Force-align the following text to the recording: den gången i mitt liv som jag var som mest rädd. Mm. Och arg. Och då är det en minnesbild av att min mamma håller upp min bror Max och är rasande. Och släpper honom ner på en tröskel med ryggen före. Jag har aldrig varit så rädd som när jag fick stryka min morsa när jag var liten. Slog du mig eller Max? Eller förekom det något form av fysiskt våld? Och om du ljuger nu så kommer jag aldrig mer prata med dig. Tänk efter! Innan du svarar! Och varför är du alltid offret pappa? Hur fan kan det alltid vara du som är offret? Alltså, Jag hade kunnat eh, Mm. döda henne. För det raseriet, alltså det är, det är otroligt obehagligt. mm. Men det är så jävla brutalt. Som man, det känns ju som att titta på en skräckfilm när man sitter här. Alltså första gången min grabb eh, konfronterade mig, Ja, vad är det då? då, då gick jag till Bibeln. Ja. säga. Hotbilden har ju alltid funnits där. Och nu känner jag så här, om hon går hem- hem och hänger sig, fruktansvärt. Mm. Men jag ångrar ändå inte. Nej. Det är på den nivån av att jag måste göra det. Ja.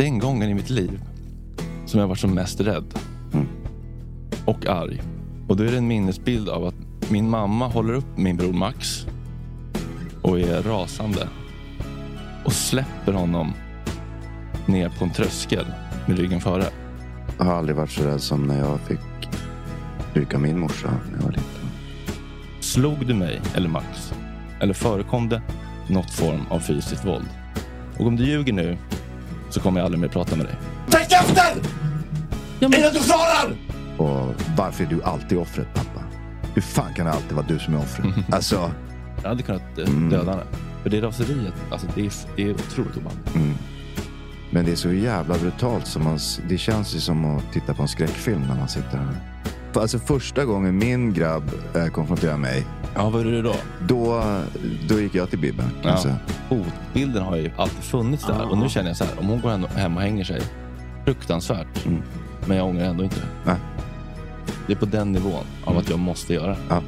den 0.00 0.18
gången 0.18 0.50
i 0.50 0.54
mitt 0.54 0.70
liv 0.70 1.00
som 1.86 2.00
jag 2.00 2.08
var 2.08 2.14
som 2.14 2.34
mest 2.34 2.60
rädd. 2.60 2.94
Mm. 3.32 3.46
Och 4.44 4.66
arg. 4.66 5.02
Och 5.48 5.56
då 5.56 5.64
är 5.64 5.70
det 5.70 5.76
en 5.76 5.86
minnesbild 5.86 6.48
av 6.48 6.64
att 6.64 6.74
min 7.10 7.30
mamma 7.30 7.68
håller 7.68 7.94
upp 7.94 8.16
min 8.16 8.36
bror 8.36 8.52
Max 8.52 9.06
och 10.22 10.40
är 10.40 10.62
rasande. 10.62 11.28
Och 12.44 12.52
släpper 12.52 13.12
honom 13.12 13.52
ner 14.66 14.88
på 14.98 15.04
en 15.04 15.10
tröskel 15.10 15.66
med 16.06 16.18
ryggen 16.18 16.40
före. 16.40 16.64
Jag 17.38 17.44
har 17.44 17.54
aldrig 17.54 17.76
varit 17.76 17.90
så 17.90 18.04
rädd 18.04 18.20
som 18.20 18.46
när 18.46 18.58
jag 18.58 18.80
fick 18.80 19.28
stryka 20.10 20.38
min 20.38 20.58
morsa 20.58 20.90
när 21.10 21.16
jag 21.18 21.24
var 21.24 21.30
liten. 21.30 21.68
Slog 22.60 23.06
du 23.06 23.14
mig 23.14 23.40
eller 23.54 23.68
Max? 23.68 24.14
Eller 24.60 24.74
förekom 24.74 25.28
det 25.28 25.42
något 25.88 26.10
form 26.10 26.40
av 26.50 26.60
fysiskt 26.60 27.04
våld? 27.04 27.28
Och 27.98 28.06
om 28.06 28.16
du 28.16 28.24
ljuger 28.24 28.52
nu 28.52 28.78
så 29.50 29.60
kommer 29.60 29.80
jag 29.80 29.84
aldrig 29.84 30.00
mer 30.00 30.08
prata 30.08 30.36
med 30.36 30.46
dig. 30.46 30.54
Tänk 30.90 31.12
efter! 31.12 31.60
Innan 32.60 32.92
du 32.94 33.00
svarar! 33.00 33.56
Och 33.98 34.34
varför 34.56 34.84
är 34.84 34.88
du 34.88 35.02
alltid 35.02 35.38
offret 35.38 35.74
pappa? 35.74 36.00
Hur 36.54 36.62
fan 36.62 36.94
kan 36.94 37.06
det 37.06 37.12
alltid 37.12 37.32
vara 37.32 37.46
du 37.46 37.58
som 37.58 37.74
är 37.74 37.78
offret? 37.78 38.06
Alltså, 38.32 38.70
Jag 39.22 39.28
hade 39.28 39.42
kunnat 39.42 39.78
eh, 39.78 39.84
Mm. 39.88 40.10
döda 40.10 40.30
henne. 40.30 40.42
För 40.82 40.90
det 40.90 41.00
raseriet, 41.02 41.54
alltså 41.70 41.86
det 41.94 42.06
är, 42.06 42.12
det 42.36 42.42
är 42.42 42.50
otroligt 42.50 42.96
obehagligt. 42.96 43.34
mm. 43.34 43.54
Men 44.52 44.64
det 44.64 44.72
är 44.72 44.76
så 44.76 44.92
jävla 44.92 45.38
brutalt. 45.38 45.86
Som 45.86 46.04
man, 46.04 46.18
det 46.48 46.58
känns 46.58 46.94
ju 46.94 47.00
som 47.00 47.36
att 47.36 47.52
titta 47.52 47.74
på 47.74 47.82
en 47.82 47.88
skräckfilm 47.88 48.40
när 48.48 48.54
man 48.56 48.68
sitter 48.68 48.98
här. 48.98 49.14
Alltså 49.76 49.98
första 49.98 50.44
gången 50.44 50.78
min 50.78 51.12
grabb 51.12 51.50
eh, 51.74 51.86
konfronterade 51.86 52.38
mig, 52.38 52.66
Ja, 52.94 53.10
vad 53.10 53.26
är 53.26 53.30
det 53.32 53.42
då? 53.42 53.54
då, 53.88 54.22
då 54.88 55.00
gick 55.00 55.14
jag 55.14 55.30
till 55.30 55.38
Bibeln. 55.38 55.68
Ja. 55.82 55.96
säga. 55.98 56.16
Hotbilden 56.48 57.22
har 57.22 57.36
ju 57.36 57.50
alltid 57.56 57.84
funnits 57.84 58.26
där. 58.26 58.50
Och 58.50 58.58
nu 58.58 58.68
känner 58.68 58.90
jag 58.90 58.96
så 58.96 59.04
här, 59.04 59.18
om 59.20 59.26
hon 59.26 59.40
går 59.40 59.50
hem- 59.50 59.66
hem 59.76 59.96
och 59.96 60.02
hänger 60.02 60.24
sig, 60.24 60.42
fruktansvärt. 61.04 61.86
Mm. 61.86 62.02
Men 62.46 62.56
jag 62.56 62.66
ångrar 62.66 62.84
ändå 62.84 63.04
inte. 63.04 63.20
Nej. 63.44 63.56
Det 64.66 64.72
är 64.72 64.76
på 64.76 64.86
den 64.86 65.12
nivån 65.12 65.44
av 65.64 65.78
att 65.78 65.90
jag 65.90 65.98
måste 65.98 66.34
göra 66.34 66.46
det. 66.50 66.56
Ja. 66.68 66.82